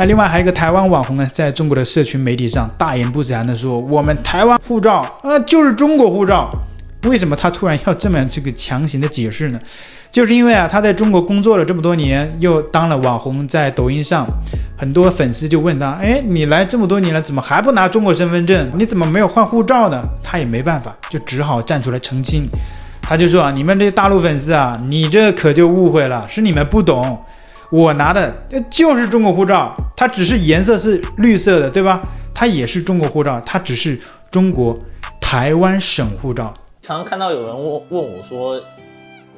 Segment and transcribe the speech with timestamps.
[0.00, 6.50] 那另外还有一个台湾网红呢，在中国的社群媒体上大言不惭地说：“我们台湾护照啊，就是中国护照。”
[7.04, 9.60] 为什么他突然要这么这个强行的解释呢？
[10.10, 14.26] 就是因为啊，他在中国工作了这么多年，又当了网红，在抖音上，
[14.74, 18.70] 很多粉丝就问他：“哎，你来这么多年了，怎么还不拿中国身份证？
[18.74, 22.46] 你怎么没有换护照呢？”他也没办法，就只好站出来澄清。
[23.02, 27.22] 他就说啊：“你们这些大陆粉丝啊，你这可就误会了，是你们不懂，
[27.70, 28.34] 我拿的
[28.68, 32.02] 就是中国护照，它只是颜色是绿色的，对吧？
[32.34, 33.98] 它也是中国护照，它只是
[34.30, 34.76] 中国
[35.20, 38.60] 台湾省护照。”常常看到有人问问我说。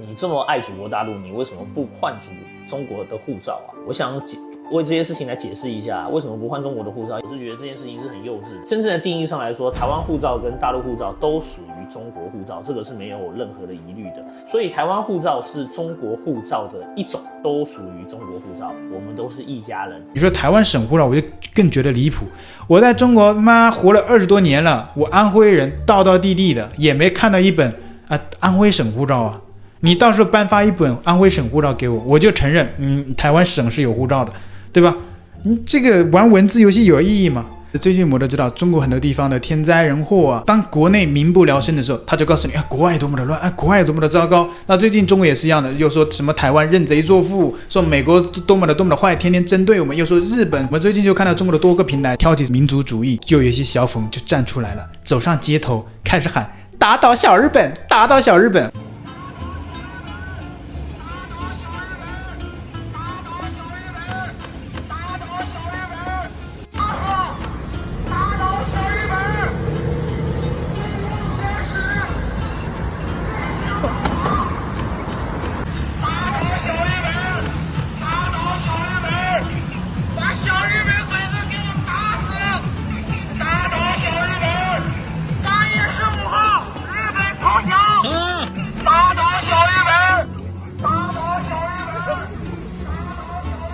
[0.05, 2.31] 你这么爱祖国大陆，你为什么不换祖
[2.67, 3.71] 中国的护照啊？
[3.87, 4.37] 我想解
[4.73, 7.21] 为这些事情来解释一下，为什么不换中国的护照？
[7.23, 8.61] 我是觉得这件事情是很幼稚。
[8.67, 14.25] 真正的定义上来说，台湾护照跟大陆护照都属于中国护照，这个是没有任何的疑虑的。
[14.47, 20.03] 所以台湾护照是中国护照的一种，都属于中国护照，我们都是一家人。
[20.15, 22.25] 你说台湾省护照，我就更觉得离谱。
[22.67, 27.71] 我在中国妈活了二十多年了，我安徽人，道道地地的，也没看到一本
[28.09, 29.41] 啊安徽省护照啊。
[29.81, 34.33] 你到时候颁发一本安徽省护照给我，我就承认，嗯，台湾省是有护照的，
[34.73, 34.97] 对吧？
[35.45, 37.47] 你这个玩文字游戏有意义吗？
[37.81, 44.47] 最近我们都知道，中国很多地方的天灾人祸啊，当国内民不聊生的时候，他就告诉你，啊，国外多么的乱，啊，国外多么的糟糕。
[44.67, 50.63] 那最近中国也是一样的，又说什么台湾认贼作父，说美国多么的多么的坏，天天针对我们，又说日本。
[50.67, 56.47] 我们最近就看到中国的多个平台挑起民族主义，就有一些小粉就站出来了，走上街头开始喊，
[56.79, 58.71] 打倒小日本，打倒小日本。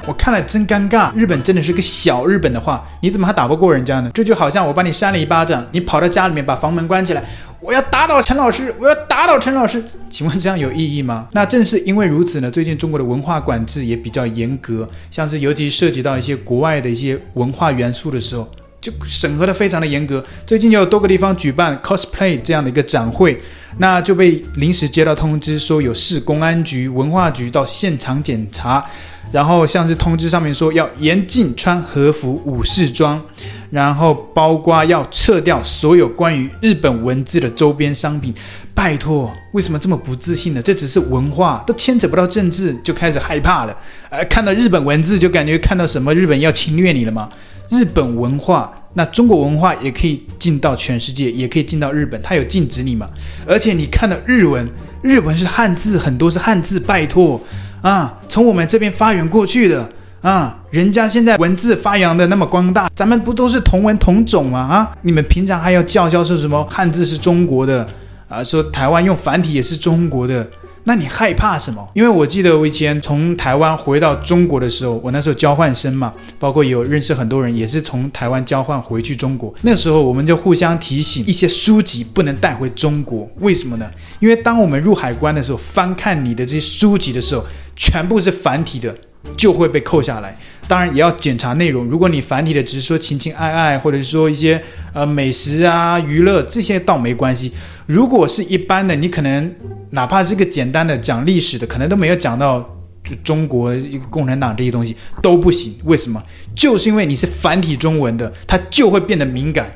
[0.08, 4.10] 我看了真尴尬，日本真的是个小日本的话，你怎么还打不过人家呢？
[4.14, 7.22] 这就好像我把你扇了一巴掌，你跑到家里面把房门关起来，
[7.60, 11.28] 我要打倒陈老师，我要打倒陈老师，请问这样有意义吗？
[11.34, 18.48] 那正是因为如此呢，最近中国的文化管制也比较严格，像是尤其涉及到一些国外的一些文化元素的时候，
[18.80, 20.24] 就审核的非常的严格。
[20.46, 23.38] 最近就有多个地方举办 cosplay 这样的一个展会，
[23.76, 28.82] 那就被临时接到通知说有市公安局、文化局到现场检查。
[29.30, 33.22] 然后像是通知上面说要严禁穿和服武士装，
[33.70, 38.34] 然后包括要撤掉所有关于日本文字的周边商品。
[38.74, 40.62] 拜托，为什么这么不自信呢？
[40.62, 43.76] 这只是文化，都牵扯不到政治，就开始害怕了。
[44.08, 47.28] 呃，看到日本文字就感觉看到什么日本要侵略你了吗？
[47.70, 53.10] 日本文化，那中国文化也可以进到全世界，也可以进到日本，它有禁止你吗？
[53.46, 54.66] 而且你看到日文，
[55.02, 57.40] 日文是汉字，很多是汉字，拜托。
[57.80, 59.88] 啊，从我们这边发源过去的
[60.20, 64.58] 啊，人家现在文字发扬的那么光大，咱们不都是同文同种吗？
[64.58, 67.86] 啊，你们平常还要叫嚣说什么汉字是中国的
[68.28, 70.46] 啊，说台湾用繁体也是中国的，
[70.88, 71.86] 那你害怕什么？
[71.92, 83.90] 因为我记得我以前从台湾回到中国的时候，我那时候交换生嘛，包括有认识很多人也是从台湾交换回去中国，那时候我们就互相提醒一些书籍不能带回中国，为什么呢？
[84.18, 87.44] 因为当我们入海关的时候，翻看你的这些书籍的时候。
[87.80, 88.92] 全部是繁体的，
[89.36, 90.36] 就会被扣下来。
[90.68, 91.86] 当然也要检查内容。
[91.86, 94.62] 如果你繁体的只是说情情爱爱，或者是说一些
[94.92, 97.50] 呃美食啊、娱乐这些倒没关系。
[97.86, 99.52] 如果是一般的，你可能
[99.90, 102.78] 哪怕是个简单的讲历史的，可能都没有讲到
[103.24, 105.74] 中国一个共产党这些东西都不行。
[105.84, 106.22] 为什么？
[106.54, 109.66] 就是因为你是繁体中文的，它就会变得敏感。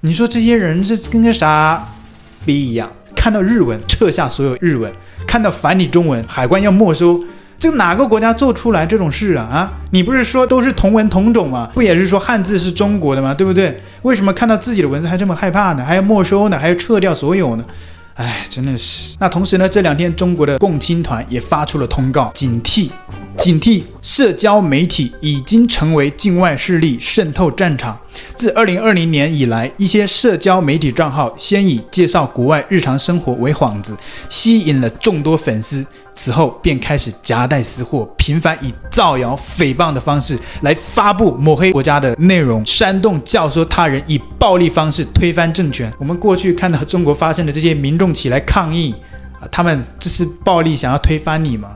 [0.00, 1.86] 你说这些人是跟个啥
[2.46, 2.90] 逼一样？
[3.14, 4.90] 看到日文撤下所有日文，
[5.26, 7.22] 看到繁体中文海关要没收。
[7.60, 9.44] 这哪个国家做出来这种事啊？
[9.44, 11.68] 啊，你不是说都是同文同种吗？
[11.74, 13.34] 不也是说汉字是中国的吗？
[13.34, 13.76] 对不对？
[14.00, 15.84] 为什么看到自己的文字还这么害怕呢？
[15.84, 16.58] 还要没收呢？
[16.58, 17.64] 还要撤掉所有呢？
[18.14, 19.14] 哎，真的是。
[19.20, 22.88] 那同时呢，这两天中国的共青团也发出了通告，警惕，
[23.40, 27.98] 警惕，社交媒体已经成为境外势力渗透战场。
[28.36, 33.96] 自二零二零年以来，一些社交媒体账号先以介绍国外日常生活为幌子，
[34.28, 35.84] 吸引了众多粉丝。
[36.12, 45.90] 此后便开始夹带私货，频繁以造谣、诽谤的方式来发布抹黑国家的内容，煽动教唆他人以暴力方式推翻政权。
[45.98, 48.94] 我们过去看到中国发生的这些民众起来抗议，
[49.40, 51.70] 啊，他们这是暴力想要推翻你吗？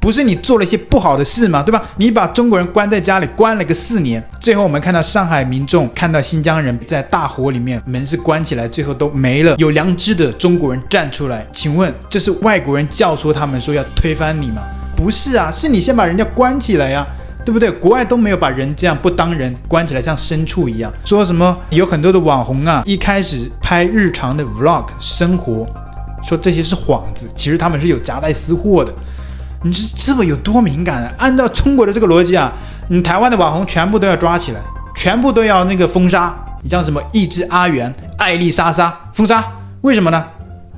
[0.00, 1.62] 不是你做了一些不好的事吗？
[1.62, 1.82] 对吧？
[1.98, 9.54] 你把中国人关在家里关了个四年，最后我们看到上海民众看到新疆人在大火里面，门是关起来，最后都没了。
[9.58, 14.62] 有良知的中国人站出来，请问这是外国人教唆他们说要推翻你吗？
[14.96, 17.06] 不是啊，是你先把人家关起来呀、
[17.44, 17.70] 对不对？
[17.70, 20.90] 国外都没有把人这样不当人关起来，像牲畜一样。
[21.04, 25.66] 说什么有很多的网红啊，一开始拍日常的 vlog 生活，
[26.22, 28.90] 说这些是幌子，其实他们是有夹带私货的。
[29.62, 31.12] 你这这么有多敏感啊？
[31.18, 32.52] 按照中国的这个逻辑啊，
[32.88, 34.60] 你台湾的网红全部都要抓起来，
[34.96, 36.34] 全部都要那个封杀。
[36.62, 39.44] 你像什么一只阿元、艾丽莎莎封杀，
[39.82, 40.26] 为什么呢？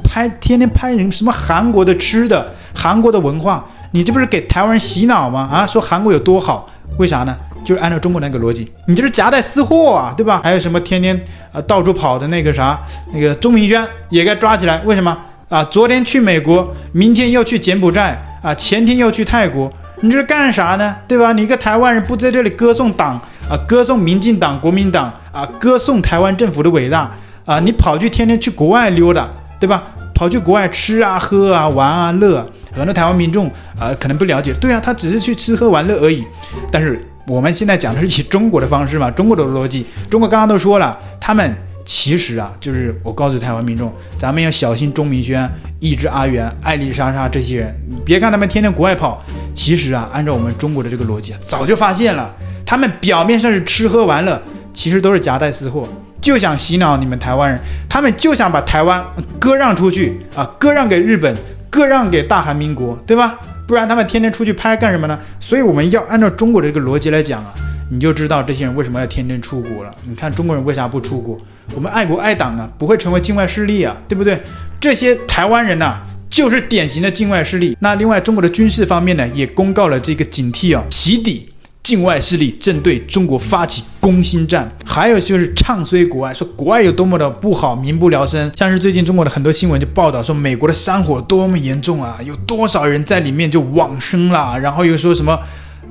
[0.05, 3.65] 拍天天拍人什么韩国的吃的，韩国的文化。
[3.93, 5.49] 你这不是给台湾人洗脑吗？
[5.53, 6.69] 啊，说韩国有多好，
[6.99, 7.37] 为啥呢？
[7.65, 10.41] 就是按照中国那个逻辑，你这是夹带私货啊，对吧？
[10.43, 11.19] 还有什么天天
[11.53, 12.77] 啊到处跑的那个啥，
[13.13, 14.81] 那个钟明轩也该抓起来。
[14.85, 15.17] 为什么
[15.49, 15.63] 啊？
[15.65, 20.97] 昨天去美国，明天又去柬埔寨啊，前天又去泰国，你这是干啥呢？
[21.07, 21.33] 对吧？
[21.33, 27.11] 你一个台湾人不在这里歌颂党啊，歌颂民进党、国民党啊，歌颂台湾政府的伟大
[27.47, 29.29] 啊，你跑去天天去国外溜达，
[29.61, 29.85] 对吧？
[30.15, 32.47] 跑去国外吃啊、喝啊、玩啊、乐啊。
[32.75, 33.47] 很多台湾民众
[33.79, 36.25] 啊、可能不了解，对啊，他只是去吃喝玩乐而已。
[36.71, 39.87] 但是我们现在讲的是以中国的方式嘛，中国的逻辑。
[40.11, 45.51] 中国刚刚都说了，他们其实啊，就是我告诉台湾民众，咱们要小心钟明轩、
[45.81, 47.75] 一只阿元、艾丽莎莎这些人。
[47.89, 49.23] 你别看他们天天国外跑，
[49.55, 52.35] 其实啊，按照我们中国的这个逻辑，早就发现了，
[52.65, 54.41] 他们表面上是吃喝玩乐，
[54.73, 55.89] 其实都是夹带私货，
[56.21, 59.05] 就想洗脑你们台湾人，他们就想把台湾
[59.39, 61.35] 割让出去啊，割让给日本。
[61.73, 63.35] 割让给大韩民国，对吧？
[63.67, 65.19] 不然他们天天出去拍干什么呢？
[65.41, 67.55] 所以我们要按照中国的这个逻辑来讲啊，
[67.91, 69.91] 你就知道这些人为什么要天天出国了。
[70.05, 71.37] 你看中国人为啥不出国？
[71.75, 74.41] 我们爱国爱党啊，不会成为境外势力啊，对不对？
[74.81, 75.99] 这些台湾人呐，
[76.29, 77.77] 就是典型的境外势力。
[77.81, 81.49] 那另外，中国的军事方面呢，也公告了这个警惕啊，起底。
[81.83, 88.49] 境外势力正对中国发起攻心战，还有就是唱衰国外，说国外有多么的不好，民不聊生。
[88.55, 95.37] 像是最近中国的很多新闻就报道说，美国的山火多么严重啊，有多少人在里面就往生了，然后又说什么。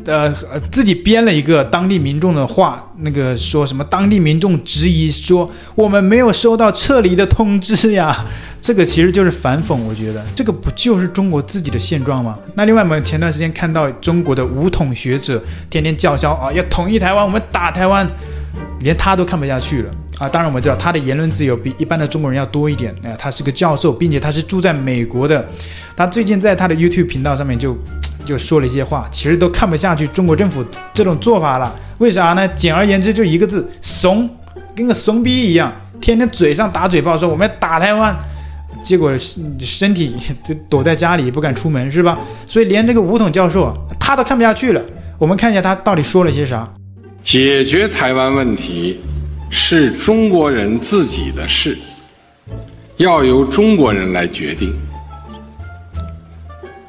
[0.06, 0.34] 呃，
[0.72, 3.84] 自己编了一个当地民众的话，那个说什么？
[3.84, 8.26] 当地民众质疑说，我们没有收到撤离的通知呀，
[8.62, 9.76] 这个其实就是反讽。
[9.76, 12.38] 我觉得这个不就是中国自己的现状吗？
[12.56, 18.08] 那另外，我们前段时间看到中国的武统学者天天叫嚣啊，要统一台湾，我们打台湾，
[18.80, 20.28] 连他都看不下去了啊。
[20.28, 22.94] 当然，我们知道他的言论自由比一般的中国人要多一点。
[23.04, 25.48] 啊，他是个教授，并且他是住在美国的。
[25.96, 27.78] 他最近在他的 YouTube 频道上面就。
[28.26, 30.64] 就说了一些话，其实都看不下去中国政府
[30.94, 31.76] 这种做法了。
[31.98, 32.48] 为啥呢？
[32.50, 34.30] 简而言之，就一个字：怂，
[34.76, 38.16] 跟个怂逼一样，天天嘴上打嘴炮说我们要打台湾，
[38.82, 39.16] 结果
[39.60, 42.18] 身体就躲在家里不敢出门，是吧？
[42.46, 44.82] 所以连这个武统教授他都看不下去了。
[45.20, 46.68] 我们看一下他到底说了些啥。
[47.22, 49.00] 解决台湾问题
[49.52, 51.78] 是中国人自己的事，
[52.98, 54.74] 要由中国人来决定。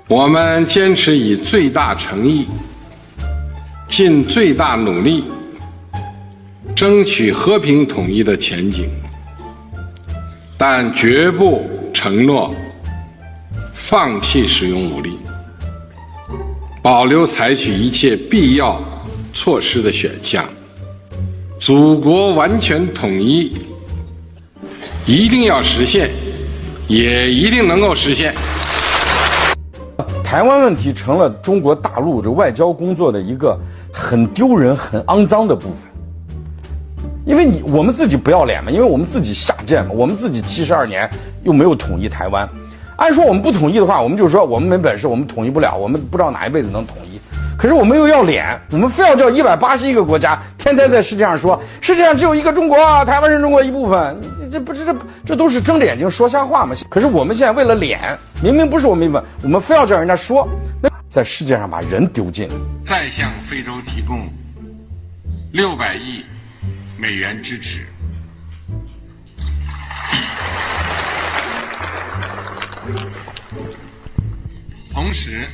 [0.08, 2.46] 我们坚持以最大诚意、
[3.86, 5.24] 尽最大努力，
[6.74, 8.90] 争取和平统一的前景，
[10.58, 12.54] 但绝不承诺
[13.72, 15.18] 放弃使用武力，
[16.82, 18.82] 保留采取一切必要
[19.32, 20.46] 措施的选项。
[21.58, 23.56] 祖国完全统一
[25.06, 26.10] 一定要实现，
[26.88, 28.34] 也一定能够实现。
[30.32, 33.54] 台湾问题成了中国大陆这外交工作的一个
[33.92, 35.80] 很丢人、很肮脏的部分，
[37.26, 41.06] 因为你我们自己不要脸嘛，因为我们自己下贱嘛，我们自己七十二年
[41.42, 42.48] 又没有统一台湾，
[42.96, 47.20] 按说我们不统一的话，我们就说我们没本事，我们统一不了，我们不知道哪一辈子能统一。
[47.58, 56.74] 可是我们又要脸，我们非要叫一百八十一个国家天天在世界上说世界上只有一个中国，台湾是中国一部分，这这不是这这都是睁着眼睛说瞎话吗？
[56.88, 60.48] 可是我们现在为了脸，明明不是我们一部分，我们非要叫人家说，
[60.80, 62.48] 那在世界上把人丢尽。
[62.82, 64.28] 再向非洲提供
[65.52, 66.24] 六百亿
[66.98, 67.86] 美元支持，
[74.92, 75.46] 同时。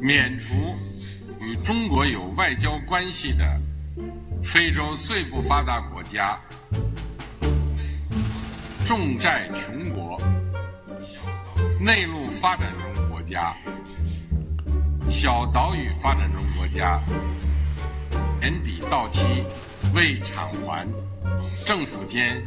[0.00, 0.54] 免除
[1.40, 3.60] 与中国有外交关系的
[4.42, 6.38] 非洲最不发达国家、
[8.86, 10.20] 重债穷国、
[11.80, 13.54] 内陆发展中国家、
[15.08, 17.00] 小岛屿发展中国家
[18.40, 19.44] 年底到期
[19.94, 20.86] 未偿还
[21.64, 22.40] 政府间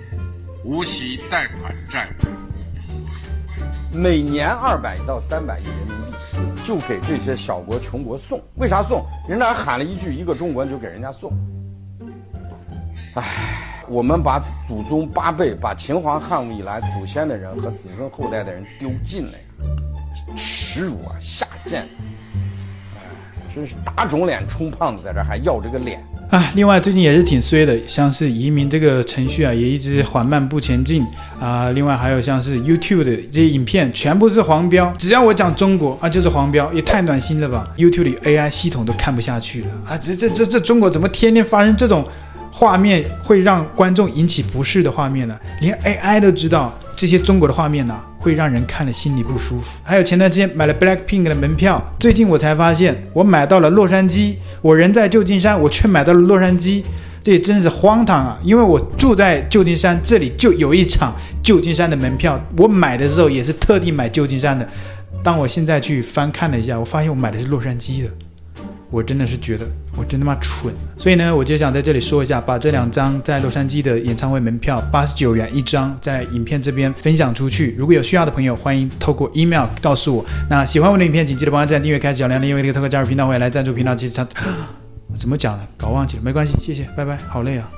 [0.64, 2.28] 无息贷款债务，
[3.94, 6.18] 每年二百到三百亿人民币。
[6.64, 8.42] 就给这些小国穷国送。
[8.56, 9.06] 为啥送？
[9.28, 11.32] 人家喊了一句“一个中国”，就给人家送。
[13.16, 13.24] 唉，
[13.90, 21.88] 我们把祖宗八辈、把秦皇汉武以来祖先的人和子孙后代的人丢尽了呀，耻辱啊，下贱！
[22.96, 23.02] 唉，
[23.54, 26.02] 真是打肿脸充胖子，在这还要这个脸。
[26.32, 31.06] 啊，另外最近也是挺衰的，像是移民这个程序啊，也一直缓慢不前进
[31.38, 31.70] 啊。
[31.72, 42.08] 另外还有像是 YouTube 的这些影片，全部是黄标，只要我讲中国啊，就是黄标，也太暖心了吧！YouTube 里 AI 系统都看不下去了啊，这这这这中国怎么天天发生这种
[42.50, 45.38] 画面会让观众引起不适的画面呢？
[45.60, 49.82] 连 AI 都知道这些中国的画面呢、会让人看了心里不舒服。
[49.84, 56.84] 还有前段时间买了 Blackpink 的门票，最近我才发现我买到了洛杉矶，我人在旧金山，我却买到了洛杉矶，
[57.24, 58.40] 这也真是荒唐啊！
[58.44, 64.68] 因为我住在旧金山，这里就有一场旧金山的门票，我买的时候也是特地买旧金山的。
[65.24, 68.10] 当我现在去翻看了一下，我发现我买的是洛杉矶的。
[68.92, 77.74] 我真的是觉得我真他妈蠢，所以呢，我就想在这里说一下，把这两张在洛杉矶的演唱会门票，八十九元一张，在影片这边分享出去。
[77.78, 80.26] 如果有需要的朋友，欢迎透过 email 告诉我。
[80.50, 83.96] 那喜欢我的影片，请记得帮我赞、订阅、开小铃铃，因为这个透过加入频道会来赞助频道。
[83.96, 84.28] 其实他
[85.18, 85.66] 怎么讲呢？
[85.78, 87.72] 搞忘记了，没关系，谢谢，拜拜，好累啊。